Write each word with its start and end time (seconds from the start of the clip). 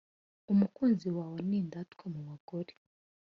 Umukunzi 0.51 1.07
wawe 1.17 1.39
n’indatwa 1.49 2.05
mu 2.13 2.21
bagore 2.27 2.73